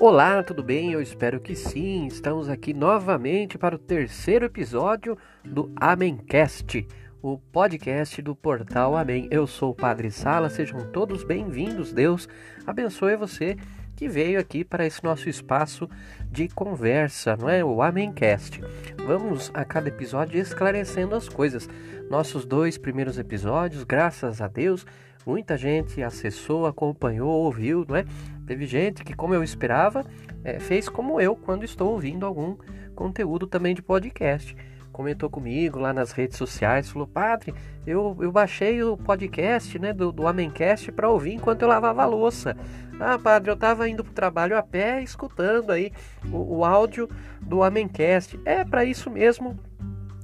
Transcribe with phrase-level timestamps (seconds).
[0.00, 0.92] Olá, tudo bem?
[0.92, 2.06] Eu espero que sim.
[2.06, 5.14] Estamos aqui novamente para o terceiro episódio
[5.44, 6.88] do Amencast,
[7.20, 9.28] o podcast do portal Amém.
[9.30, 11.92] Eu sou o Padre Sala, sejam todos bem-vindos.
[11.92, 12.26] Deus
[12.66, 13.58] abençoe você
[13.94, 15.86] que veio aqui para esse nosso espaço
[16.30, 17.62] de conversa, não é?
[17.62, 18.58] O Amencast.
[19.06, 21.68] Vamos a cada episódio esclarecendo as coisas.
[22.08, 24.86] Nossos dois primeiros episódios, graças a Deus,
[25.26, 28.06] muita gente acessou, acompanhou, ouviu, não é?
[28.50, 30.04] Teve gente que, como eu esperava,
[30.42, 32.56] é, fez como eu quando estou ouvindo algum
[32.96, 34.56] conteúdo também de podcast.
[34.90, 37.54] Comentou comigo lá nas redes sociais, falou: Padre,
[37.86, 42.06] eu, eu baixei o podcast né, do, do Amencast para ouvir enquanto eu lavava a
[42.06, 42.56] louça.
[42.98, 45.92] Ah, padre, eu estava indo para o trabalho a pé, escutando aí
[46.32, 47.08] o, o áudio
[47.40, 48.36] do Amencast.
[48.44, 49.56] É para isso mesmo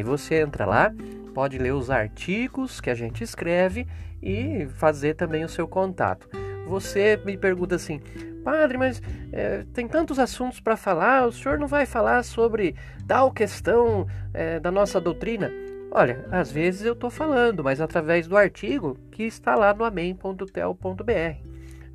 [0.05, 0.93] Você entra lá,
[1.35, 3.87] pode ler os artigos que a gente escreve
[4.23, 8.01] e fazer também o seu contato você me pergunta assim,
[8.45, 9.03] padre, mas
[9.33, 14.61] é, tem tantos assuntos para falar, o senhor não vai falar sobre tal questão é,
[14.61, 15.51] da nossa doutrina?
[15.91, 21.48] Olha, às vezes eu estou falando, mas através do artigo que está lá no amém.tel.br.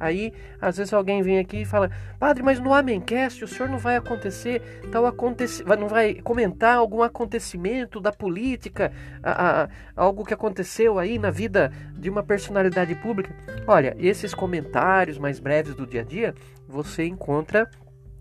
[0.04, 3.78] Aí, às vezes alguém vem aqui e fala: Padre, mas no Amencast o senhor não
[3.78, 8.92] vai acontecer tal aconteci não vai comentar algum acontecimento da política,
[9.23, 13.34] a, a, algo que aconteceu aí na vida de uma personalidade pública?
[13.66, 16.36] Olha, esses comentários mais breves do dia a dia
[16.67, 17.70] você encontra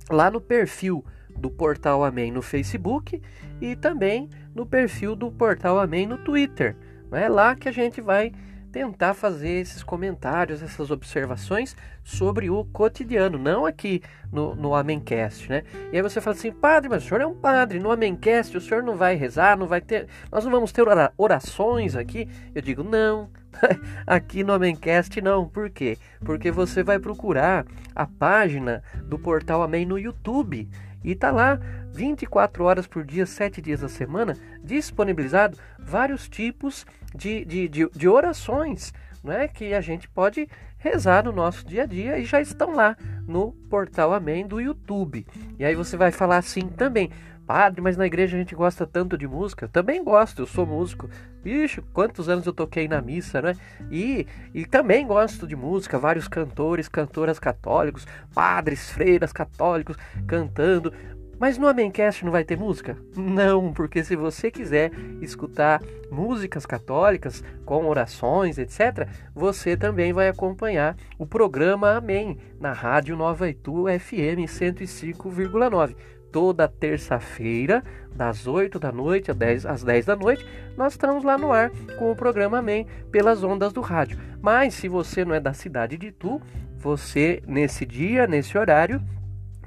[0.09, 1.05] lá no perfil
[1.37, 3.21] do Portal Amém no Facebook
[3.61, 6.77] e também no perfil do Portal Amém no Twitter.
[7.11, 8.33] É lá que a gente vai
[8.73, 14.03] tentar fazer esses comentários, essas observações sobre o cotidiano, não aqui
[14.33, 15.63] no, no Amencast, né?
[15.93, 18.61] E aí você fala assim, padre, mas o senhor é um padre, no Amencast o
[18.61, 20.85] senhor não vai rezar, não vai ter, nós não vamos ter
[21.19, 22.27] orações aqui?
[22.55, 23.29] Eu digo, não,
[24.07, 25.99] aqui no Amencast não, por quê?
[26.25, 30.69] Porque você vai procurar a página do Portal Amém no YouTube
[31.05, 31.61] e tá lá
[31.93, 38.09] 24 horas por dia, 7 dias da semana, disponibilizado vários tipos de, de, de, de
[38.09, 38.93] orações
[39.31, 40.49] é que a gente pode
[40.79, 45.25] rezar no nosso dia a dia e já estão lá no portal Amém do YouTube.
[45.59, 47.11] E aí você vai falar assim também,
[47.47, 49.69] padre, mas na igreja a gente gosta tanto de música.
[49.69, 51.09] Também gosto, eu sou músico.
[51.41, 53.55] Bicho, quantos anos eu toquei na missa, né?
[53.91, 60.93] E, e também gosto de música, vários cantores, cantoras católicos, padres, freiras católicos cantando.
[61.39, 62.97] Mas no Amencast não vai ter música?
[63.17, 70.97] Não, porque se você quiser escutar músicas católicas com orações, etc., você também vai acompanhar
[71.19, 75.97] o programa Amém na Rádio Nova Itu FM 105,9
[76.33, 81.37] toda terça-feira, das 8 da noite às 10, às 10 da noite, nós estamos lá
[81.37, 84.19] no ar com o programa Amém pelas ondas do rádio.
[84.41, 86.41] Mas se você não é da cidade de Itu,
[86.79, 89.01] você nesse dia, nesse horário,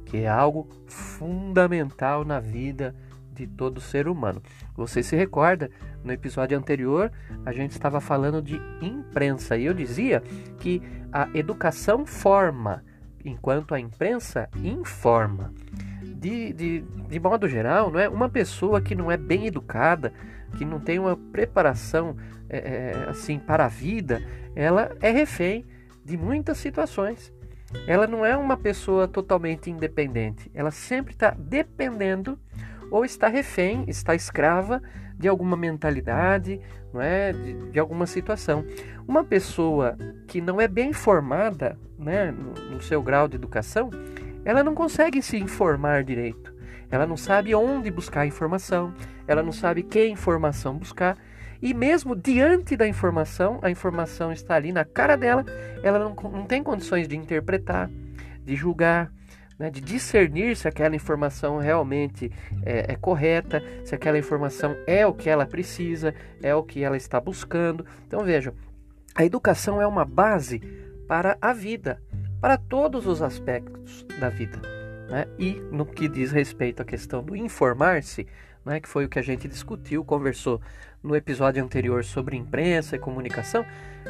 [0.03, 2.93] que é algo fundamental na vida
[3.31, 4.41] de todo ser humano.
[4.75, 5.71] Você se recorda,
[6.03, 7.09] no episódio anterior
[7.45, 10.21] a gente estava falando de imprensa e eu dizia
[10.59, 10.81] que
[11.11, 12.83] a educação forma,
[13.23, 15.53] enquanto a imprensa informa.
[16.21, 18.07] De, de, de modo geral, não é?
[18.07, 20.13] uma pessoa que não é bem educada,
[20.55, 22.15] que não tem uma preparação
[22.47, 24.21] é, assim para a vida,
[24.55, 25.65] ela é refém
[26.05, 27.33] de muitas situações.
[27.87, 30.51] Ela não é uma pessoa totalmente independente.
[30.53, 32.37] Ela sempre está dependendo
[32.91, 34.79] ou está refém, está escrava
[35.17, 36.59] de alguma mentalidade,
[36.93, 38.63] não é, de, de alguma situação.
[39.07, 39.97] Uma pessoa
[40.27, 43.89] que não é bem formada, né, no, no seu grau de educação,
[44.43, 46.53] ela não consegue se informar direito.
[46.89, 48.93] Ela não sabe onde buscar informação,
[49.27, 51.17] ela não sabe que informação buscar.
[51.61, 55.45] E mesmo diante da informação, a informação está ali na cara dela,
[55.83, 57.89] ela não, não tem condições de interpretar,
[58.43, 59.11] de julgar,
[59.61, 62.31] né, de discernir se aquela informação realmente
[62.65, 66.97] é, é, correta, se aquela informação é o que ela precisa, é o que ela
[66.97, 67.85] está buscando.
[68.07, 68.53] Então vejam,
[69.13, 70.59] a educação é uma base
[71.07, 72.01] para a vida,
[72.41, 74.59] para todos os aspectos da vida.
[75.07, 75.27] Né?
[75.37, 78.27] E no que diz respeito à questão do informar-se,
[78.65, 80.59] né, que foi o que a gente discutiu, conversou
[81.03, 83.63] no episódio anterior sobre imprensa e comunicação,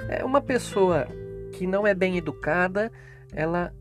[0.09, 1.07] é uma pessoa
[1.51, 2.91] que não é bem educada,
[3.33, 3.73] ela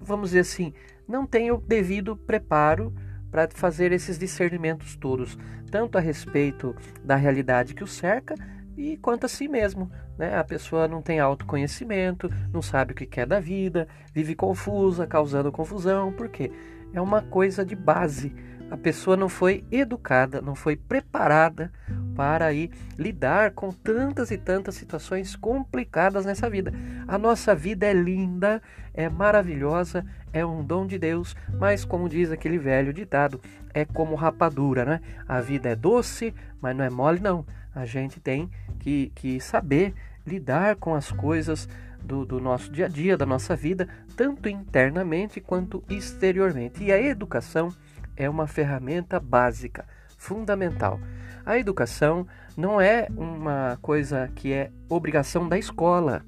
[0.00, 0.72] vamos dizer assim,
[1.06, 2.92] não tem o devido preparo
[3.30, 5.36] para fazer esses discernimentos todos,
[5.70, 8.34] tanto a respeito da realidade que o cerca
[8.78, 9.90] e quanto a si mesmo.
[10.16, 10.36] Né?
[10.36, 15.52] A pessoa não tem autoconhecimento, não sabe o que quer da vida, vive confusa, causando
[15.52, 16.50] confusão, porque
[16.94, 18.32] é uma coisa de base
[18.70, 21.72] a pessoa não foi educada, não foi preparada
[22.18, 22.68] para aí
[22.98, 26.72] lidar com tantas e tantas situações complicadas nessa vida.
[27.06, 28.60] A nossa vida é linda,
[28.92, 33.40] é maravilhosa, é um dom de Deus, mas como diz aquele velho ditado,
[33.72, 35.00] é como rapadura, né?
[35.28, 37.46] A vida é doce, mas não é mole não.
[37.72, 38.50] A gente tem
[38.80, 39.94] que, que saber
[40.26, 41.68] lidar com as coisas
[42.02, 46.82] do, do, nosso dia a dia, da nossa vida, tanto internamente quanto exteriormente.
[46.82, 47.72] E a educação
[48.16, 49.86] é uma ferramenta básica,
[50.18, 51.00] fundamental.
[51.46, 56.22] A educação não é uma coisa que é obrigação da escola,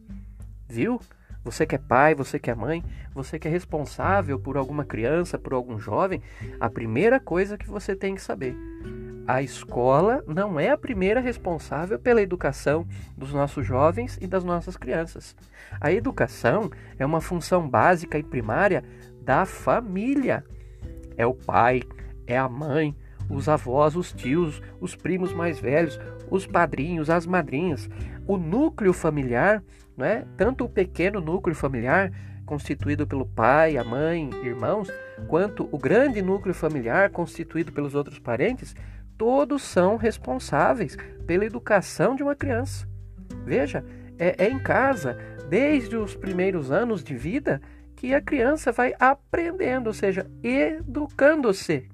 [0.66, 0.98] viu?
[1.44, 2.82] Você que é pai, você que é mãe,
[3.14, 6.22] você que é responsável por alguma criança, por algum jovem,
[6.58, 8.56] a primeira coisa que você tem que saber:
[9.26, 14.76] a escola não é a primeira responsável pela educação dos nossos jovens e das nossas
[14.76, 15.34] crianças.
[15.80, 18.84] A educação é uma função básica e primária
[19.22, 20.44] da família
[21.20, 21.82] é o pai,
[22.26, 22.96] é a mãe,
[23.30, 25.98] os avós, os tios, os primos mais velhos,
[26.30, 27.88] os padrinhos, as madrinhas,
[28.26, 29.62] o núcleo familiar,
[29.96, 30.26] né?
[30.36, 32.12] tanto o pequeno núcleo familiar,
[32.44, 34.90] constituído pelo pai, a mãe, irmãos,
[35.28, 38.74] quanto o grande núcleo familiar, constituído pelos outros parentes,
[39.16, 40.96] todos são responsáveis
[41.26, 42.88] pela educação de uma criança.
[43.44, 43.84] Veja,
[44.18, 45.16] é, é em casa,
[45.48, 47.60] desde os primeiros anos de vida,
[47.94, 51.88] que a criança vai aprendendo, ou seja, educando-se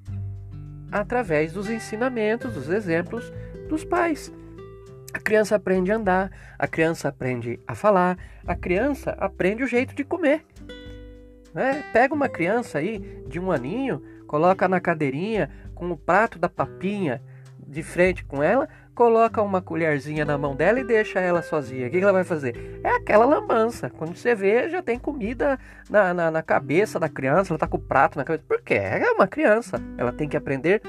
[0.90, 3.32] através dos ensinamentos, dos exemplos
[3.68, 4.32] dos pais.
[5.12, 9.94] A criança aprende a andar, a criança aprende a falar, a criança aprende o jeito
[9.94, 10.44] de comer.
[11.54, 11.82] Né?
[11.92, 17.22] Pega uma criança aí de um aninho, coloca na cadeirinha com o prato da papinha
[17.66, 21.86] de frente com ela, coloca uma colherzinha na mão dela e deixa ela sozinha.
[21.86, 22.80] O que ela vai fazer?
[22.82, 23.90] É aquela lambança.
[23.90, 25.58] Quando você vê, já tem comida
[25.90, 28.44] na, na, na cabeça da criança, ela tá com o prato na cabeça.
[28.48, 28.74] Por quê?
[28.74, 29.78] É uma criança.
[29.98, 30.80] Ela tem que aprender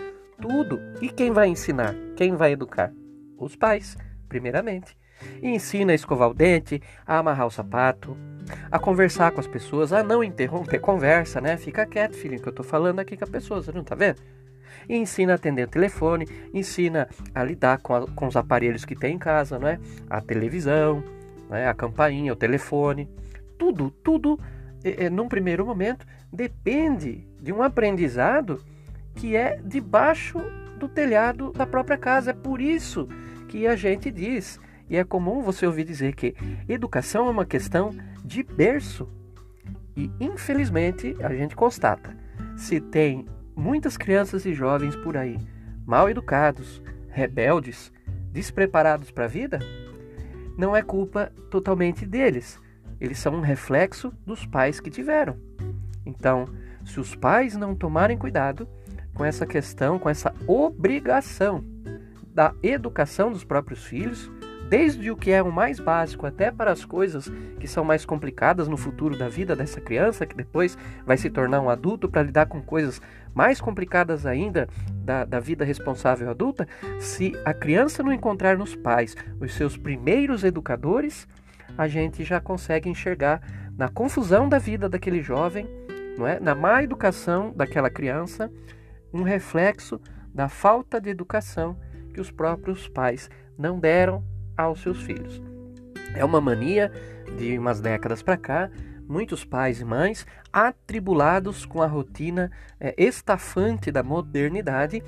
[0.41, 0.79] tudo.
[1.01, 1.93] E quem vai ensinar?
[2.15, 2.93] Quem vai educar?
[3.37, 3.97] Os pais,
[4.29, 4.97] primeiramente.
[5.41, 8.15] E ensina a escovar o dente, a amarrar o sapato,
[8.71, 11.57] a conversar com as pessoas, a não interromper conversa, né?
[11.57, 14.21] Fica quieto, filhinho, que eu tô falando aqui com a pessoa, você não tá vendo?
[14.87, 18.95] E ensina a atender o telefone, ensina a lidar com, a, com os aparelhos que
[18.95, 19.79] tem em casa, não é?
[20.09, 21.03] A televisão,
[21.51, 21.67] é?
[21.67, 23.09] a campainha, o telefone,
[23.57, 24.39] tudo, tudo,
[24.83, 28.61] é, é, num primeiro momento, depende de um aprendizado
[29.15, 30.39] que é debaixo
[30.77, 32.31] do telhado da própria casa.
[32.31, 33.07] É por isso
[33.47, 36.35] que a gente diz, e é comum você ouvir dizer que
[36.67, 37.91] educação é uma questão
[38.23, 39.09] de berço.
[39.95, 42.15] E infelizmente a gente constata,
[42.55, 43.25] se tem
[43.57, 45.35] muitas crianças e jovens por aí,
[45.83, 47.91] mal educados, rebeldes,
[48.31, 49.59] despreparados para a vida,
[50.55, 52.61] não é culpa totalmente deles.
[53.01, 55.37] Eles são um reflexo dos pais que tiveram.
[56.05, 56.45] Então,
[56.85, 58.69] se os pais não tomarem cuidado
[59.13, 61.63] com essa questão, com essa obrigação
[62.33, 64.31] da educação dos próprios filhos,
[64.69, 68.67] desde o que é o mais básico até para as coisas que são mais complicadas
[68.67, 72.47] no futuro da vida dessa criança, que depois vai se tornar um adulto para lidar
[72.47, 73.01] com coisas
[73.33, 76.67] mais complicadas ainda da, da vida responsável adulta,
[76.99, 81.27] se a criança não encontrar nos pais os seus primeiros educadores,
[81.77, 83.41] a gente já consegue enxergar
[83.77, 85.67] na confusão da vida daquele jovem
[86.17, 86.39] não é?
[86.39, 88.51] na má educação daquela criança,
[89.13, 90.01] um reflexo
[90.33, 91.77] da falta de educação
[92.13, 94.23] que os próprios pais não deram
[94.57, 95.41] aos seus filhos.
[96.15, 96.91] É uma mania
[97.37, 98.69] de umas décadas para cá,
[99.07, 105.03] muitos pais e mães atribulados com a rotina é, estafante da modernidade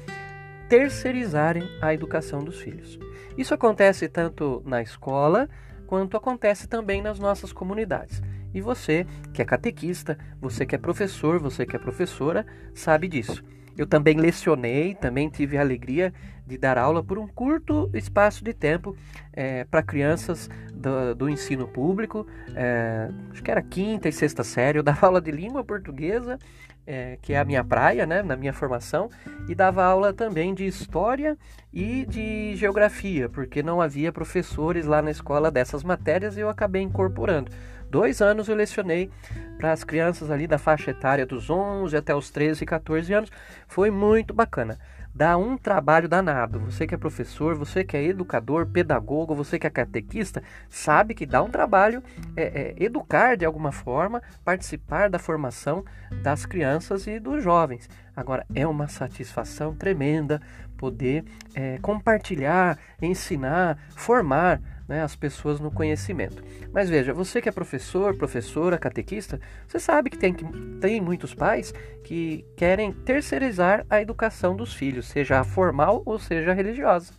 [0.69, 2.99] terceirizarem a educação dos filhos.
[3.37, 5.49] Isso acontece tanto na escola
[5.87, 8.21] quanto acontece também nas nossas comunidades.
[8.53, 13.43] E você, que é catequista, você que é professor, você que é professora, sabe disso.
[13.79, 16.13] Eu também lecionei, também tive a alegria
[16.45, 18.93] de dar aula por um curto espaço de tempo
[19.31, 22.27] é, para crianças do, do, ensino público.
[22.53, 24.79] É, acho que era quinta e sexta série.
[24.79, 26.37] Eu dava aula de língua portuguesa,
[26.85, 29.09] é, que é a minha praia, né, na minha formação,
[29.47, 31.37] e dava aula também de história
[31.71, 36.81] e de geografia, porque não havia professores lá na escola dessas matérias e eu acabei
[36.81, 37.49] incorporando.
[37.89, 39.09] Dois anos eu lecionei
[39.57, 43.31] para as crianças ali da faixa etária dos 11 até os 13 e 14 anos.
[43.67, 44.77] Foi muito bacana.
[45.13, 46.59] Dá um trabalho danado.
[46.59, 51.25] Você que é professor, você que é educador, pedagogo, você que é catequista, sabe que
[51.25, 52.03] dá um trabalho
[52.37, 55.83] é, é, educar de alguma forma, participar da formação
[56.23, 57.89] das crianças e dos jovens.
[58.15, 60.41] Agora, é uma satisfação tremenda
[60.77, 66.43] poder é, compartilhar, ensinar, formar né, as pessoas no conhecimento.
[66.73, 70.33] Mas veja, você que é professor, professora, catequista, você sabe que tem,
[70.81, 71.71] tem muitos pais
[72.03, 77.13] que querem terceirizar a educação dos filhos, seja formal ou seja religiosa.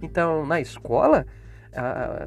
[0.00, 1.26] Então, na escola,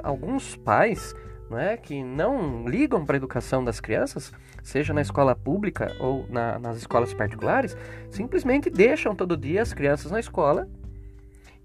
[0.04, 1.16] alguns pais
[1.50, 4.32] não é, que não ligam para a educação das crianças,
[4.64, 7.76] seja na escola pública ou na, nas escolas particulares,
[8.10, 10.68] simplesmente deixam todo dia as crianças na escola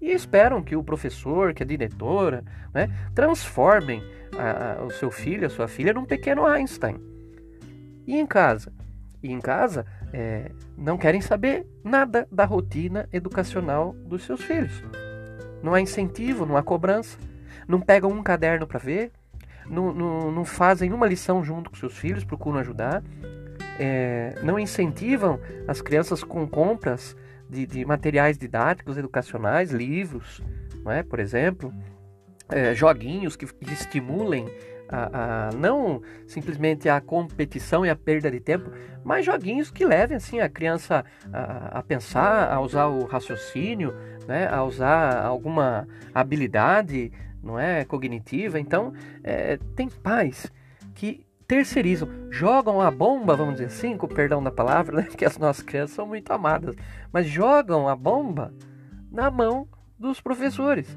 [0.01, 2.43] e esperam que o professor, que a diretora,
[2.73, 4.03] né, transformem
[4.37, 6.99] a, a, o seu filho, a sua filha, num pequeno Einstein.
[8.07, 8.73] E em casa?
[9.21, 14.83] E em casa é, não querem saber nada da rotina educacional dos seus filhos.
[15.61, 17.17] Não há incentivo, não há cobrança.
[17.67, 19.11] Não pegam um caderno para ver,
[19.67, 23.03] não, não, não, fazem uma lição junto com seus filhos, procuram ajudar.
[23.79, 27.15] É, não incentivam as crianças com compras
[27.51, 30.41] de, de materiais didáticos, educacionais, livros,
[30.85, 31.03] não é?
[31.03, 31.73] por exemplo,
[32.49, 34.47] é, joguinhos que, que estimulem
[34.87, 38.71] a, a, não simplesmente a competição e a perda de tempo,
[39.03, 43.93] mas joguinhos que levem assim a criança a, a pensar, a usar o raciocínio,
[44.27, 47.11] né, a usar alguma habilidade,
[47.43, 48.59] não é, cognitiva.
[48.59, 48.93] Então,
[49.23, 50.51] é, tem pais
[50.93, 55.07] que terceirizam, jogam a bomba, vamos dizer assim, com perdão da palavra, né?
[55.17, 56.73] que as nossas crianças são muito amadas,
[57.11, 58.53] mas jogam a bomba
[59.11, 59.67] na mão
[59.99, 60.87] dos professores,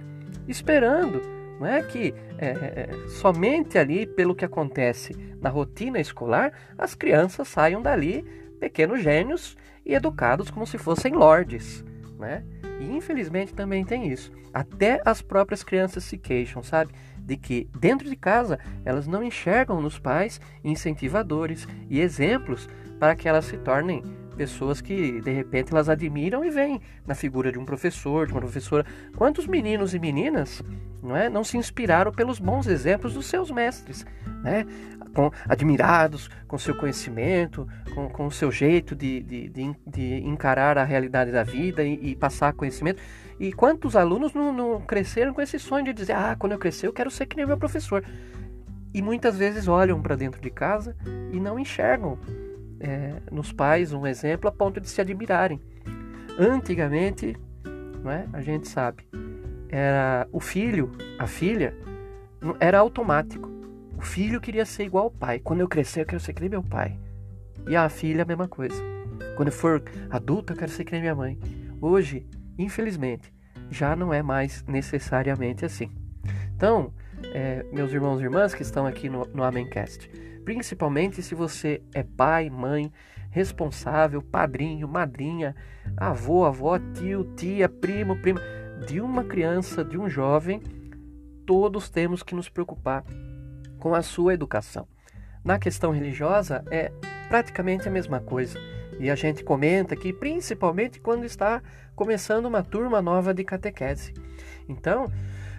[0.47, 1.21] esperando
[1.59, 6.95] não é que é, é, é, somente ali, pelo que acontece na rotina escolar, as
[6.95, 8.23] crianças saiam dali
[8.61, 11.85] pequenos gênios e educados como se fossem lordes,
[12.17, 12.45] né?
[12.79, 14.31] E infelizmente também tem isso.
[14.53, 16.95] Até as próprias crianças se queixam, sabe?
[17.25, 23.29] De que dentro de casa elas não enxergam nos pais incentivadores e exemplos para que
[23.29, 24.03] elas se tornem
[24.35, 28.41] pessoas que de repente elas admiram e veem na figura de um professor, de uma
[28.41, 28.85] professora.
[29.17, 30.63] Quantos meninos e meninas
[31.03, 34.05] não, é, não se inspiraram pelos bons exemplos dos seus mestres,
[34.43, 34.67] né?
[35.15, 40.77] Com, admirados com seu conhecimento, com, com o seu jeito de, de, de, de encarar
[40.77, 43.01] a realidade da vida e, e passar conhecimento.
[43.39, 46.87] E quantos alunos não, não, cresceram com esse sonho de dizer: Ah, quando eu crescer
[46.87, 48.05] eu quero ser que nem meu professor.
[48.93, 50.97] E muitas vezes olham para dentro de casa
[51.33, 52.19] e não enxergam
[52.79, 55.61] é, nos pais um exemplo a ponto de se admirarem.
[56.39, 57.37] Antigamente,
[58.03, 58.27] não é?
[58.33, 59.07] a gente sabe,
[59.69, 61.75] era o filho, a filha,
[62.61, 63.54] era automático.
[64.05, 65.39] Filho queria ser igual ao pai.
[65.39, 66.99] Quando eu crescer, eu quero ser que nem meu pai.
[67.67, 68.77] E a filha, a mesma coisa.
[69.37, 71.39] Quando eu for adulta, eu quero ser que nem minha mãe.
[71.81, 72.27] Hoje,
[72.59, 73.33] infelizmente,
[73.71, 75.91] já não é mais necessariamente assim.
[76.55, 76.93] Então,
[77.33, 80.09] é, meus irmãos e irmãs que estão aqui no, no Amencast,
[80.45, 82.93] principalmente se você é pai, mãe,
[83.31, 85.57] responsável, padrinho, madrinha,
[85.97, 88.41] avô, avó, tio, tia, primo, prima
[88.87, 90.63] de uma criança, de um jovem,
[91.47, 93.05] todos temos que nos preocupar
[93.85, 94.89] com a sua educação.
[95.45, 96.91] Na questão religiosa é
[97.29, 98.59] praticamente a mesma coisa.
[98.99, 101.63] E a gente comenta que principalmente quando está
[101.95, 104.15] começando uma turma nova de catequese.
[104.67, 105.13] Então,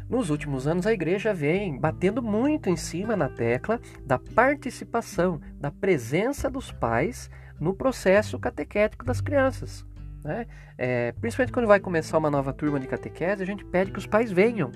[0.10, 5.70] nos últimos anos a igreja vem batendo muito em cima na tecla da participação, da
[5.70, 7.30] presença dos pais
[7.60, 9.86] no processo catequético das crianças.
[10.24, 10.48] Né?
[10.80, 14.08] É, principalmente quando vai começar uma nova turma de catequese, a gente pede que os
[14.08, 14.72] pais venham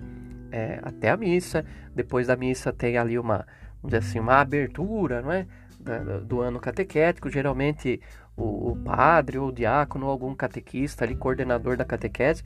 [0.52, 1.66] é, até a missa.
[1.96, 3.46] Depois da missa tem ali uma,
[3.82, 5.46] vamos dizer assim, uma abertura, não é?
[5.80, 8.02] né, do ano catequético, geralmente
[8.36, 12.44] o, o padre ou o diácono ou algum catequista ali, coordenador da catequese,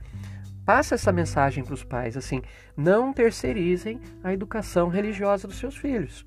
[0.65, 2.41] passa essa mensagem para os pais, assim,
[2.77, 6.25] não terceirizem a educação religiosa dos seus filhos.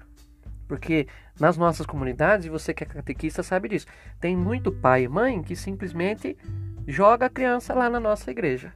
[0.69, 1.07] Porque
[1.39, 3.87] nas nossas comunidades, e você que é catequista sabe disso,
[4.21, 6.37] tem muito pai e mãe que simplesmente
[6.87, 8.73] joga a criança lá na nossa igreja.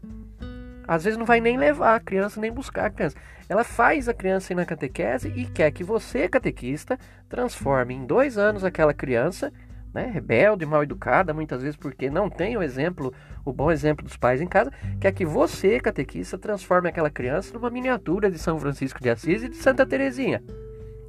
[0.90, 3.16] Às vezes não vai nem levar a criança, nem buscar a criança.
[3.48, 8.36] Ela faz a criança ir na catequese e quer que você, catequista, transforme em dois
[8.36, 9.52] anos aquela criança,
[9.94, 14.16] né, rebelde, mal educada, muitas vezes porque não tem o exemplo, o bom exemplo dos
[14.16, 19.00] pais em casa, quer que você, catequista, transforme aquela criança numa miniatura de São Francisco
[19.00, 20.42] de Assis e de Santa Teresinha.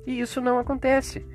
[0.06, 1.26] E isso não acontece.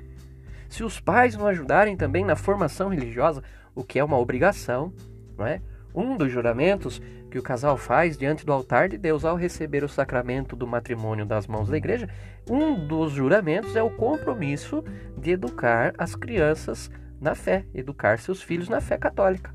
[0.69, 3.43] Se os pais não ajudarem também na formação religiosa,
[3.75, 4.93] o que é uma obrigação,
[5.37, 5.59] não é?
[5.93, 9.89] Um dos juramentos que o casal faz diante do altar de Deus ao receber o
[9.89, 12.09] sacramento do matrimônio das mãos da igreja,
[12.49, 14.83] um dos juramentos é o compromisso
[15.17, 19.53] de educar as crianças na fé, educar seus filhos na fé católica.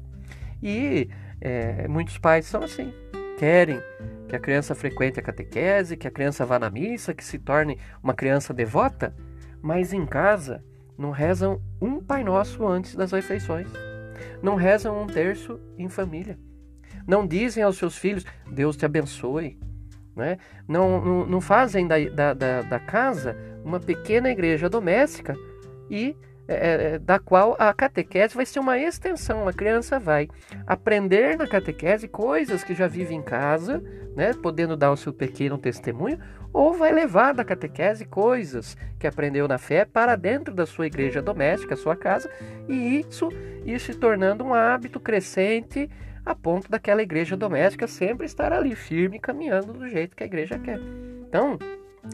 [0.62, 1.08] E
[1.40, 2.92] é, muitos pais são assim,
[3.38, 3.80] querem
[4.28, 7.78] que a criança frequente a catequese, que a criança vá na missa, que se torne
[8.02, 9.14] uma criança devota,
[9.60, 10.64] mas em casa
[10.96, 13.68] não rezam um Pai Nosso antes das refeições
[14.42, 16.38] não rezam um terço em família.
[17.06, 19.58] Não dizem aos seus filhos, Deus te abençoe.
[20.14, 20.38] Né?
[20.68, 25.34] Não, não, não fazem da, da, da, da casa uma pequena igreja doméstica
[25.90, 26.16] e
[26.48, 29.46] é, é, é, da qual a catequese vai ser uma extensão.
[29.46, 30.28] A criança vai
[30.66, 33.82] aprender na catequese coisas que já vive em casa,
[34.16, 36.18] né, podendo dar o seu pequeno testemunho,
[36.52, 41.22] ou vai levar da catequese coisas que aprendeu na fé para dentro da sua igreja
[41.22, 42.28] doméstica, sua casa,
[42.68, 43.28] e isso
[43.64, 45.88] ir se tornando um hábito crescente
[46.24, 50.58] a ponto daquela igreja doméstica sempre estar ali firme, caminhando do jeito que a igreja
[50.58, 50.78] quer.
[51.28, 51.58] Então,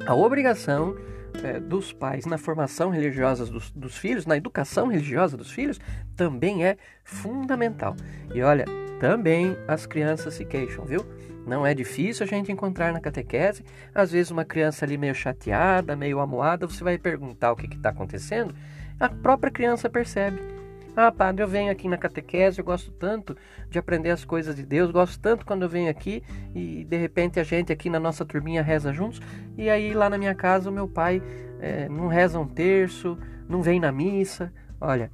[0.07, 0.97] a obrigação
[1.43, 5.79] é, dos pais na formação religiosa dos, dos filhos, na educação religiosa dos filhos,
[6.17, 7.95] também é fundamental.
[8.35, 8.65] E olha,
[9.01, 11.05] também as crianças se queixam, viu?
[11.47, 13.65] Não é difícil a gente encontrar na catequese.
[13.95, 17.89] Às vezes, uma criança ali meio chateada, meio amuada, você vai perguntar o que está
[17.89, 18.55] acontecendo,
[19.01, 20.58] a própria criança percebe.
[21.01, 23.37] Ah, padre, eu venho aqui na catequese, eu gosto tanto
[23.71, 27.39] de aprender as coisas de Deus, gosto tanto quando eu venho aqui e de repente
[27.39, 29.23] a gente aqui na nossa turminha reza juntos,
[29.57, 31.23] e aí lá na minha casa o meu pai
[31.61, 33.17] é, não reza um terço,
[33.49, 34.53] não vem na missa.
[34.81, 35.09] Olha,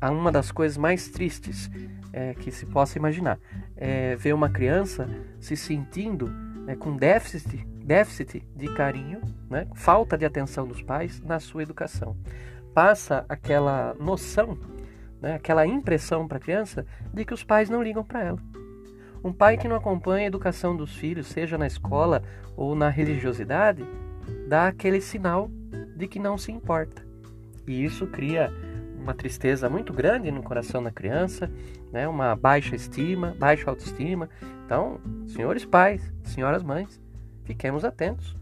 [0.00, 1.68] uma das coisas mais tristes
[2.12, 3.36] é, que se possa imaginar
[3.76, 5.08] é ver uma criança
[5.40, 6.30] se sentindo
[6.68, 9.20] é, com déficit, déficit de carinho,
[9.50, 12.16] né, falta de atenção dos pais na sua educação.
[12.72, 14.56] Passa aquela noção
[15.24, 18.38] né, aquela impressão para a criança de que os pais não ligam para ela.
[19.24, 22.22] Um pai que não acompanha a educação dos filhos, seja na escola
[22.54, 23.82] ou na religiosidade,
[24.46, 25.50] dá aquele sinal
[25.96, 27.02] de que não se importa.
[27.66, 28.52] E isso cria
[29.00, 31.50] uma tristeza muito grande no coração da criança,
[31.90, 32.06] né?
[32.06, 34.28] uma baixa estima, baixa autoestima.
[34.66, 37.00] Então, senhores pais, senhoras mães,
[37.44, 38.36] fiquemos atentos.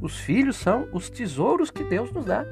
[0.00, 2.44] Os filhos são os tesouros que Deus nos dá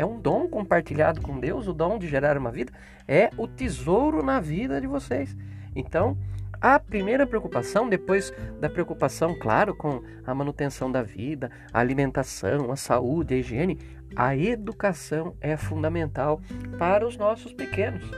[0.00, 2.72] é um dom compartilhado com Deus, o dom de gerar uma vida,
[3.06, 5.36] é o tesouro na vida de vocês.
[5.76, 6.16] Então,
[6.58, 12.76] a primeira preocupação, depois da preocupação, claro, com a manutenção da vida, a alimentação, a
[12.76, 13.78] saúde, a higiene,
[14.16, 16.40] a educação é fundamental
[16.78, 18.10] para os nossos pequenos.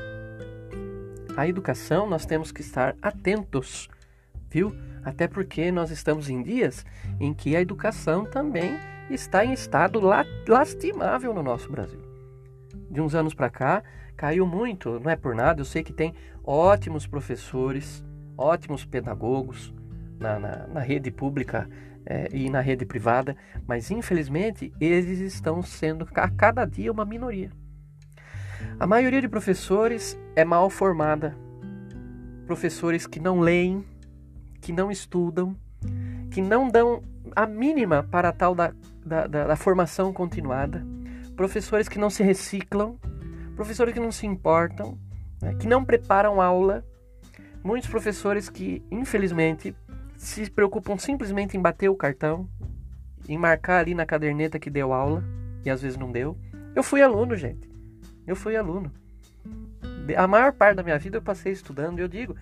[1.36, 3.88] A educação nós temos que estar atentos,
[4.48, 4.72] viu?
[5.04, 6.86] Até porque nós estamos em dias
[7.18, 8.78] em que a educação também
[9.10, 10.00] está em estado
[10.48, 12.00] lastimável no nosso Brasil.
[12.90, 13.82] De uns anos para cá,
[14.16, 18.04] caiu muito, não é por nada, eu sei que tem ótimos professores,
[18.36, 19.74] ótimos pedagogos
[20.18, 21.68] na, na, na rede pública
[22.04, 23.36] é, e na rede privada,
[23.66, 27.50] mas infelizmente eles estão sendo a cada dia uma minoria.
[28.78, 31.36] A maioria de professores é mal formada,
[32.46, 33.84] professores que não leem,
[34.60, 35.56] que não estudam,
[36.30, 37.02] que não dão
[37.34, 38.72] a mínima para a tal da,
[39.04, 40.84] da, da, da formação continuada,
[41.36, 42.98] professores que não se reciclam,
[43.56, 44.98] professores que não se importam,
[45.40, 46.84] né, que não preparam aula,
[47.62, 49.74] muitos professores que, infelizmente,
[50.16, 52.48] se preocupam simplesmente em bater o cartão,
[53.28, 55.22] em marcar ali na caderneta que deu aula,
[55.64, 56.36] e às vezes não deu.
[56.74, 57.70] Eu fui aluno, gente.
[58.26, 58.92] Eu fui aluno.
[60.16, 62.36] A maior parte da minha vida eu passei estudando, e eu digo,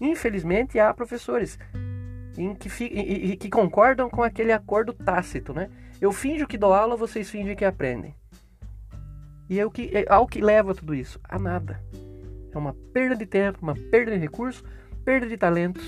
[0.00, 1.58] infelizmente há professores
[2.36, 5.68] em que, que concordam com aquele acordo tácito, né?
[6.02, 8.12] Eu finjo que dou aula, vocês fingem que aprendem.
[9.48, 11.20] E é o que, é, ao que leva tudo isso?
[11.22, 11.80] A nada.
[12.52, 14.64] É uma perda de tempo, uma perda de recursos,
[15.04, 15.86] perda de talentos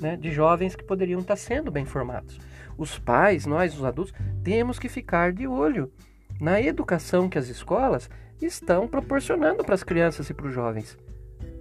[0.00, 2.40] né, de jovens que poderiam estar sendo bem formados.
[2.78, 5.92] Os pais, nós, os adultos, temos que ficar de olho
[6.40, 8.08] na educação que as escolas
[8.40, 10.96] estão proporcionando para as crianças e para os jovens.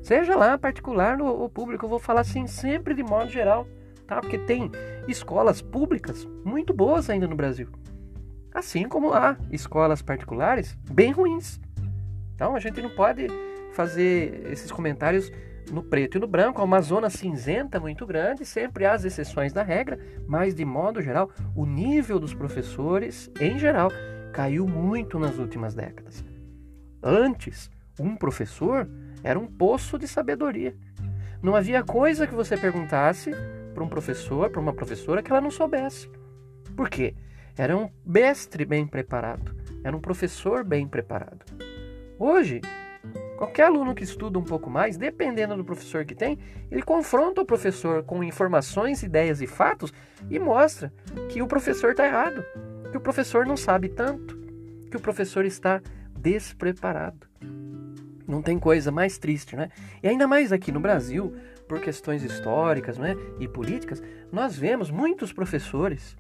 [0.02, 3.68] Seja lá particular ou público, eu vou falar assim sempre de modo geral,
[4.08, 4.22] tá?
[4.22, 4.72] Porque tem
[5.08, 7.68] escolas públicas muito boas ainda no Brasil.
[8.54, 11.60] Assim como há escolas particulares bem ruins.
[12.34, 13.28] Então a gente não pode
[13.74, 15.32] fazer esses comentários
[15.72, 19.52] no preto e no branco, há uma zona cinzenta muito grande, sempre há as exceções
[19.52, 23.92] da regra, mas de modo geral, o nível dos professores, em geral,
[24.32, 26.24] caiu muito nas últimas décadas.
[27.04, 28.88] Antes, um professor
[29.24, 30.76] era um poço de sabedoria.
[31.42, 33.32] Não havia coisa que você perguntasse
[33.78, 36.10] para um professor, para uma professora, que ela não soubesse.
[36.76, 37.14] Por quê?
[37.56, 41.46] Era um mestre bem preparado, era um professor bem preparado.
[42.18, 42.60] Hoje,
[43.38, 46.40] qualquer aluno que estuda um pouco mais, dependendo do professor que tem,
[46.72, 49.94] ele confronta o professor com informações, ideias e fatos
[50.28, 50.92] e mostra
[51.30, 52.44] que o professor está errado,
[52.90, 54.36] que o professor não sabe tanto,
[54.90, 55.84] que o professor está
[56.18, 57.28] despreparado.
[58.28, 59.70] Não tem coisa mais triste, né?
[60.02, 61.34] E ainda mais aqui no Brasil,
[61.68, 64.02] por questões históricas né, e políticas,
[64.32, 66.16] nós vemos muitos professores,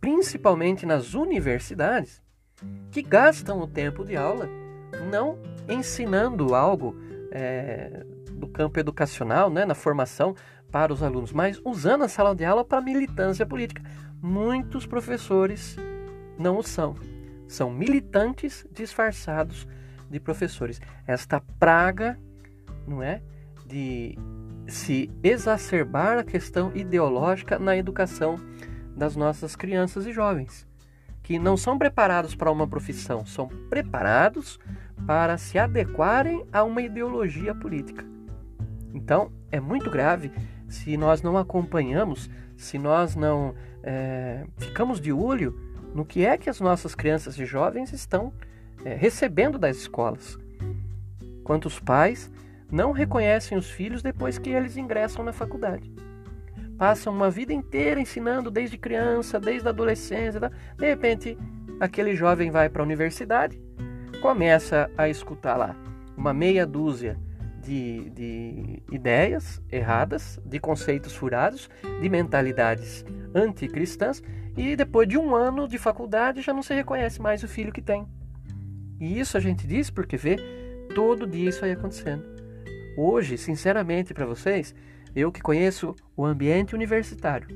[0.00, 2.22] principalmente nas universidades,
[2.90, 4.48] que gastam o tempo de aula
[5.10, 6.96] não ensinando algo
[7.30, 10.34] é, do campo educacional, né, na formação
[10.70, 13.82] para os alunos, mas usando a sala de aula para militância política.
[14.20, 15.76] Muitos professores
[16.38, 16.94] não o são.
[17.46, 19.66] São militantes disfarçados
[20.10, 20.80] de professores.
[21.06, 22.18] Esta praga,
[22.86, 23.22] não é,
[23.66, 24.18] de
[24.68, 28.38] se exacerbar a questão ideológica na educação
[28.94, 30.66] das nossas crianças e jovens,
[31.22, 34.60] que não são preparados para uma profissão, são preparados
[35.06, 38.04] para se adequarem a uma ideologia política.
[38.92, 40.30] Então, é muito grave
[40.68, 45.58] se nós não acompanhamos, se nós não é, ficamos de olho
[45.94, 48.32] no que é que as nossas crianças e jovens estão
[48.84, 50.38] é, recebendo das escolas.
[51.42, 52.30] Quantos pais
[52.70, 55.92] não reconhecem os filhos depois que eles ingressam na faculdade?
[56.76, 60.40] Passam uma vida inteira ensinando desde criança, desde a adolescência.
[60.76, 61.36] De repente,
[61.80, 63.60] aquele jovem vai para a universidade,
[64.20, 65.74] começa a escutar lá
[66.16, 67.18] uma meia dúzia
[67.62, 71.68] de, de, ideias erradas, de conceitos furados,
[72.00, 73.04] de mentalidades
[73.34, 74.22] anticristãs,
[74.56, 77.82] e depois de um ano de faculdade já não se reconhece mais o filho que
[77.82, 78.06] tem.
[78.98, 80.36] E isso a gente diz porque vê
[80.94, 82.37] todo dia isso aí acontecendo.
[83.00, 84.74] Hoje, sinceramente para vocês,
[85.14, 87.46] eu que conheço o ambiente universitário,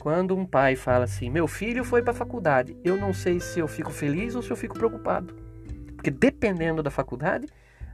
[0.00, 3.60] quando um pai fala assim: "Meu filho foi para a faculdade", eu não sei se
[3.60, 5.34] eu fico feliz ou se eu fico preocupado.
[5.94, 7.46] Porque dependendo da faculdade,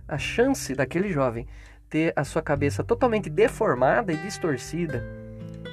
[0.06, 1.48] a chance daquele jovem
[1.90, 5.04] ter a sua cabeça totalmente deformada e distorcida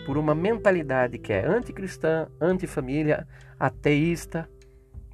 [0.08, 3.28] por uma mentalidade que é anticristã, antifamília,
[3.60, 4.50] ateísta,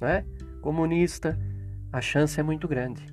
[0.00, 0.24] né?
[0.62, 1.38] comunista,
[1.92, 3.04] a chance é muito grande.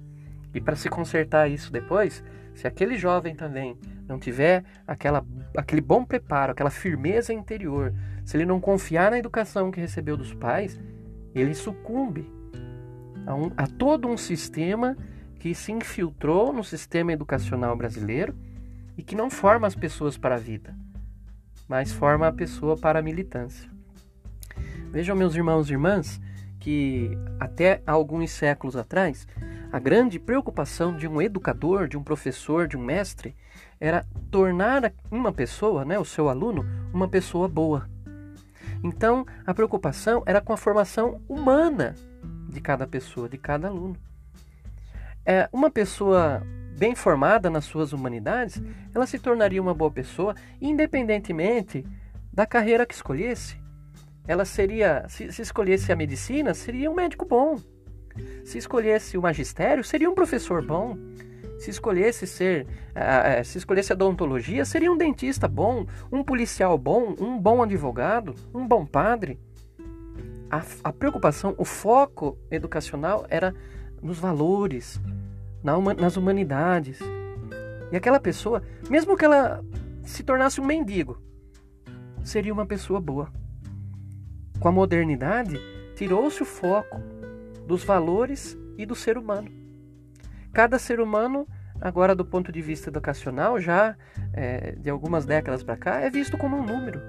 [0.54, 2.24] E para se consertar isso depois,
[2.56, 8.46] se aquele jovem também não tiver aquela, aquele bom preparo, aquela firmeza interior, se ele
[8.46, 10.80] não confiar na educação que recebeu dos pais,
[11.34, 12.28] ele sucumbe
[13.28, 14.96] a, um, a todo um sistema
[15.38, 18.34] que se infiltrou no sistema educacional brasileiro
[18.98, 20.74] e que não forma as pessoas para a vida,
[21.68, 23.70] mas forma a pessoa para a militância.
[24.92, 26.22] Vejam, meus irmãos e irmãs,
[26.58, 29.28] que até alguns séculos atrás,
[29.76, 33.36] a grande preocupação de um educador, de um professor, de um mestre,
[33.78, 37.86] era tornar uma pessoa, né, o seu aluno, uma pessoa boa.
[38.82, 41.94] Então, a preocupação era com a formação humana
[42.48, 43.98] de cada pessoa, de cada aluno.
[45.26, 46.42] É, uma pessoa
[46.78, 51.86] bem formada nas suas humanidades, ela se tornaria uma boa pessoa, independentemente
[52.32, 53.60] da carreira que escolhesse
[54.28, 57.60] ela seria, se, se escolhesse a medicina, seria um médico bom.
[58.44, 60.98] Se escolhesse o magistério, seria um professor bom.
[61.60, 67.16] Se escolhesse ser, uh, se escolhesse a odontologia, seria um dentista bom, um policial bom,
[67.20, 69.40] um bom advogado, um bom padre.
[70.50, 73.56] A, a preocupação, o foco educacional era
[74.02, 75.02] nos valores,
[75.64, 77.00] na, nas humanidades.
[77.92, 79.64] E aquela pessoa, mesmo que ela
[80.04, 81.18] se tornasse um mendigo,
[82.24, 83.32] seria uma pessoa boa.
[84.60, 85.60] Com a modernidade,
[85.96, 87.02] tirou-se o foco
[87.66, 89.50] dos valores e do ser humano.
[90.54, 91.48] Cada ser humano,
[91.82, 93.96] agora do ponto de vista educacional, já
[94.34, 97.02] é, de algumas décadas para cá, é visto como um número,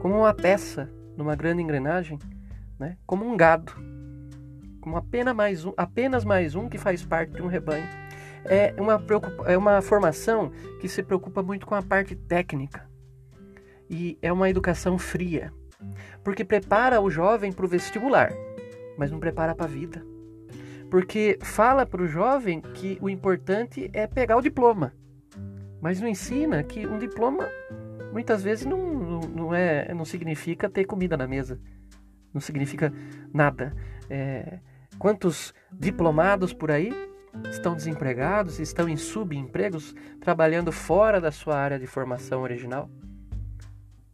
[0.00, 2.18] como uma peça numa grande engrenagem,
[2.78, 2.96] né?
[3.06, 3.72] como um gado,
[4.80, 7.88] como apenas mais um, apenas mais um que faz parte de um rebanho.
[8.44, 9.00] É uma,
[9.46, 12.90] é uma formação que se preocupa muito com a parte técnica
[13.88, 15.52] e é uma educação fria
[16.22, 18.32] porque prepara o jovem para o vestibular,
[18.96, 20.04] mas não prepara para a vida.
[20.90, 24.92] Porque fala para o jovem que o importante é pegar o diploma,
[25.80, 27.48] mas não ensina que um diploma
[28.12, 31.58] muitas vezes não, não, não é, não significa ter comida na mesa,
[32.32, 32.92] não significa
[33.32, 33.74] nada.
[34.08, 34.58] É,
[34.98, 36.92] quantos diplomados por aí
[37.50, 42.90] estão desempregados, estão em subempregos, trabalhando fora da sua área de formação original?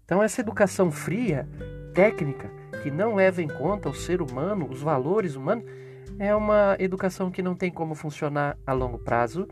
[0.05, 1.47] Então, essa educação fria,
[1.93, 2.51] técnica,
[2.83, 5.65] que não leva em conta o ser humano, os valores humanos,
[6.19, 9.47] é uma educação que não tem como funcionar a longo prazo,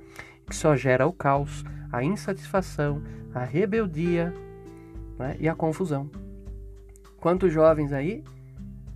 [0.47, 3.03] que só gera o caos, a insatisfação,
[3.35, 4.33] a rebeldia
[5.19, 6.11] né, e a confusão.
[7.21, 8.23] Quantos jovens aí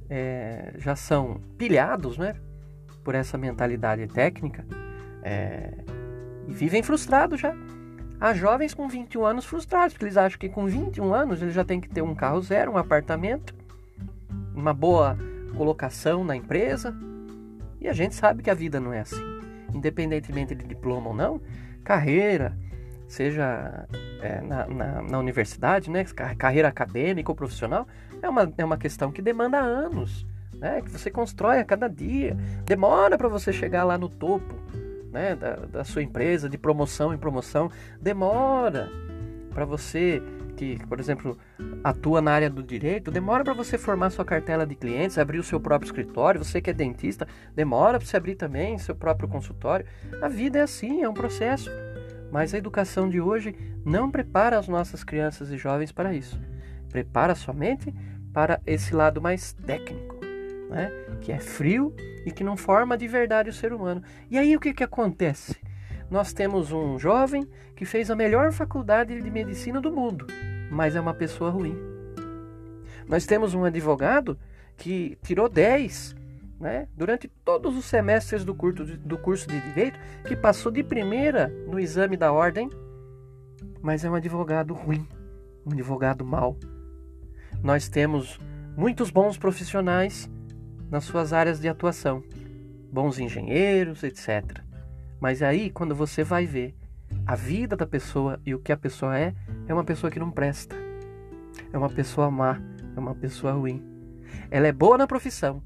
[0.08, 2.34] é, já são pilhados né,
[3.04, 4.64] por essa mentalidade técnica
[5.22, 5.72] é,
[6.48, 7.54] e vivem frustrados já.
[8.20, 11.64] Há jovens com 21 anos frustrados, porque eles acham que com 21 anos eles já
[11.64, 13.54] têm que ter um carro zero, um apartamento,
[14.54, 15.16] uma boa
[15.56, 16.94] colocação na empresa.
[17.80, 19.22] E a gente sabe que a vida não é assim.
[19.74, 21.40] Independentemente de diploma ou não,
[21.82, 22.56] carreira,
[23.08, 23.86] seja
[24.20, 26.04] é, na, na, na, universidade, né,
[26.36, 27.86] carreira acadêmica ou profissional,
[28.22, 32.36] é uma, é uma questão que demanda anos, né, que você constrói a cada dia.
[32.64, 34.54] Demora para você chegar lá no topo
[35.10, 38.88] né, da, da sua empresa, de promoção em promoção, demora
[39.52, 40.22] para você
[40.60, 41.38] que, por exemplo,
[41.82, 45.42] atua na área do direito, demora para você formar sua cartela de clientes, abrir o
[45.42, 49.86] seu próprio escritório, você que é dentista, demora para você abrir também seu próprio consultório.
[50.20, 51.70] A vida é assim, é um processo.
[52.30, 56.38] Mas a educação de hoje não prepara as nossas crianças e jovens para isso.
[56.90, 57.94] Prepara somente
[58.30, 60.16] para esse lado mais técnico,
[60.68, 60.92] né?
[61.22, 61.94] que é frio
[62.26, 64.02] e que não forma de verdade o ser humano.
[64.30, 65.56] E aí o que, que acontece?
[66.10, 70.26] Nós temos um jovem que fez a melhor faculdade de medicina do mundo,
[70.70, 71.76] mas é uma pessoa ruim.
[73.08, 74.38] Nós temos um advogado
[74.76, 76.14] que tirou 10
[76.60, 81.48] né, durante todos os semestres do curso, do curso de Direito, que passou de primeira
[81.66, 82.70] no exame da ordem,
[83.82, 85.06] mas é um advogado ruim,
[85.66, 86.56] um advogado mau.
[87.62, 88.38] Nós temos
[88.76, 90.30] muitos bons profissionais
[90.90, 92.22] nas suas áreas de atuação,
[92.92, 94.60] bons engenheiros, etc.
[95.20, 96.74] Mas aí, quando você vai ver
[97.26, 99.34] a vida da pessoa e o que a pessoa é,
[99.70, 100.74] é uma pessoa que não presta.
[101.72, 102.60] É uma pessoa má,
[102.96, 103.80] é uma pessoa ruim.
[104.50, 105.62] Ela é boa na profissão,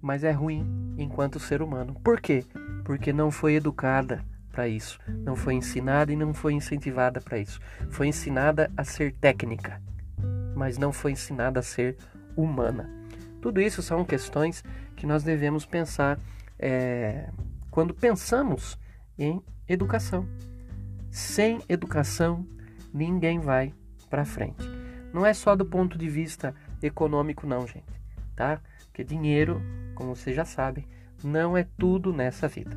[0.00, 1.96] mas é ruim enquanto ser humano.
[2.04, 2.44] Por quê?
[2.84, 7.58] Porque não foi educada para isso, não foi ensinada e não foi incentivada para isso.
[7.90, 9.82] Foi ensinada a ser técnica,
[10.54, 11.96] mas não foi ensinada a ser
[12.36, 12.88] humana.
[13.42, 14.62] Tudo isso são questões
[14.94, 16.16] que nós devemos pensar
[16.60, 17.28] é,
[17.72, 18.78] quando pensamos
[19.18, 20.28] em educação.
[21.10, 22.46] Sem educação,
[22.92, 23.72] ninguém vai
[24.08, 24.64] para frente.
[25.12, 28.00] Não é só do ponto de vista econômico, não, gente,
[28.36, 28.60] tá?
[28.86, 29.60] Porque dinheiro,
[29.94, 30.86] como vocês já sabem,
[31.22, 32.76] não é tudo nessa vida.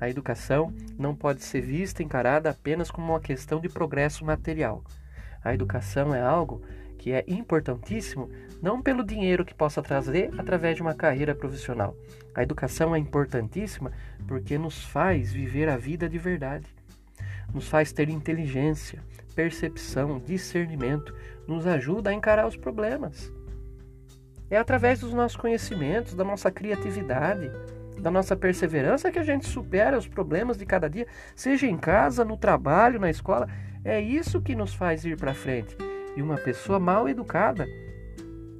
[0.00, 4.84] A educação não pode ser vista encarada apenas como uma questão de progresso material.
[5.42, 6.62] A educação é algo
[6.98, 8.28] que é importantíssimo
[8.60, 11.96] não pelo dinheiro que possa trazer através de uma carreira profissional.
[12.34, 13.92] A educação é importantíssima
[14.26, 16.66] porque nos faz viver a vida de verdade,
[17.52, 19.02] nos faz ter inteligência,
[19.38, 21.14] percepção, discernimento,
[21.46, 23.32] nos ajuda a encarar os problemas.
[24.50, 27.48] É através dos nossos conhecimentos, da nossa criatividade,
[28.00, 32.24] da nossa perseverança que a gente supera os problemas de cada dia, seja em casa,
[32.24, 33.48] no trabalho, na escola.
[33.84, 35.76] É isso que nos faz ir para frente.
[36.16, 37.64] E uma pessoa mal educada,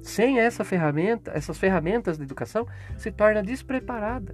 [0.01, 2.65] sem essa ferramenta, essas ferramentas de educação,
[2.97, 4.33] se torna despreparada,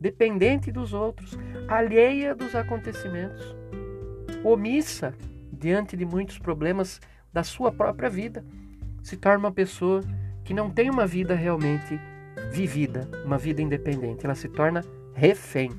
[0.00, 3.54] dependente dos outros, alheia dos acontecimentos,
[4.42, 5.12] omissa
[5.62, 7.00] diante de muitos problemas
[7.32, 8.44] da sua própria vida,
[9.00, 10.02] se torna uma pessoa
[10.44, 11.98] que não tem uma vida realmente
[12.50, 14.24] vivida, uma vida independente.
[14.24, 15.70] Ela se torna refém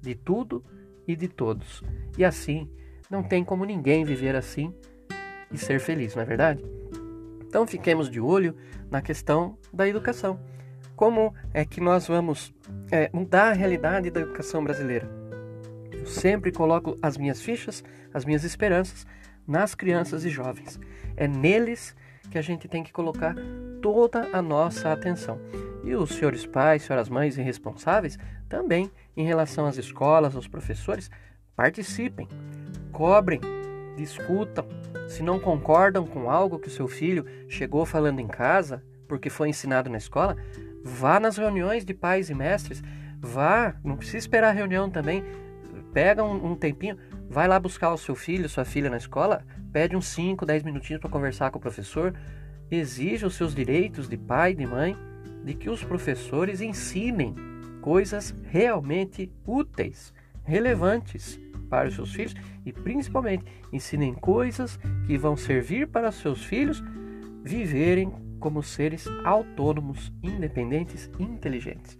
[0.00, 0.64] de tudo
[1.06, 1.82] e de todos.
[2.16, 2.68] E assim,
[3.10, 4.74] não tem como ninguém viver assim
[5.52, 6.64] e ser feliz, não é verdade?
[7.46, 8.56] Então fiquemos de olho
[8.90, 10.40] na questão da educação.
[10.96, 12.54] Como é que nós vamos
[12.90, 15.23] é, mudar a realidade da educação brasileira?
[16.04, 19.06] Eu sempre coloco as minhas fichas, as minhas esperanças
[19.48, 20.78] nas crianças e jovens.
[21.16, 21.96] É neles
[22.30, 23.34] que a gente tem que colocar
[23.80, 25.40] toda a nossa atenção.
[25.82, 28.18] E os senhores pais, senhoras mães e responsáveis
[28.50, 31.10] também, em relação às escolas, aos professores,
[31.56, 32.28] participem,
[32.92, 33.40] cobrem
[33.96, 34.66] discutam.
[35.08, 39.48] Se não concordam com algo que o seu filho chegou falando em casa, porque foi
[39.48, 40.36] ensinado na escola,
[40.82, 42.82] vá nas reuniões de pais e mestres,
[43.18, 45.24] vá, não precisa esperar a reunião também,
[45.94, 46.98] pega um, um tempinho,
[47.30, 51.00] vai lá buscar o seu filho, sua filha na escola, pede uns 5, 10 minutinhos
[51.00, 52.12] para conversar com o professor,
[52.68, 54.96] exija os seus direitos de pai e de mãe,
[55.44, 57.34] de que os professores ensinem
[57.80, 62.34] coisas realmente úteis, relevantes para os seus filhos
[62.66, 66.82] e principalmente ensinem coisas que vão servir para os seus filhos
[67.42, 71.98] viverem como seres autônomos, independentes, inteligentes.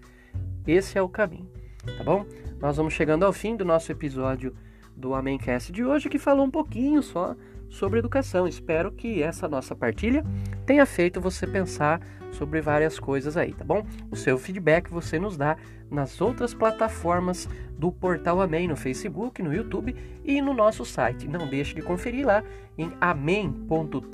[0.66, 1.50] Esse é o caminho,
[1.96, 2.24] tá bom?
[2.60, 4.54] Nós vamos chegando ao fim do nosso episódio
[4.96, 7.36] do Amencast de hoje, que falou um pouquinho só
[7.68, 8.46] sobre educação.
[8.46, 10.24] Espero que essa nossa partilha
[10.64, 12.00] tenha feito você pensar
[12.32, 13.84] sobre várias coisas aí, tá bom?
[14.10, 15.56] O seu feedback você nos dá
[15.90, 19.94] nas outras plataformas do Portal Amém, no Facebook, no YouTube
[20.24, 21.28] e no nosso site.
[21.28, 22.42] Não deixe de conferir lá
[22.76, 24.08] em amém.tel.br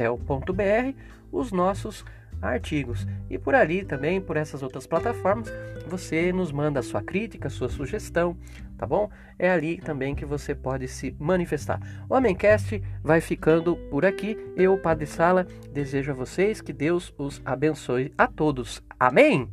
[1.33, 2.05] os nossos
[2.41, 3.07] artigos.
[3.29, 5.53] E por ali também, por essas outras plataformas,
[5.87, 8.37] você nos manda a sua crítica, a sua sugestão,
[8.79, 9.11] tá bom?
[9.39, 11.81] É ali também que você pode se manifestar.
[12.09, 14.39] O Amencast vai ficando por aqui.
[14.57, 18.83] Eu, Padre Sala, desejo a vocês que Deus os abençoe a todos.
[18.99, 19.51] Amém?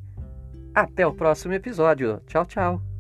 [0.74, 2.22] Até o próximo episódio.
[2.28, 2.97] Tchau, tchau.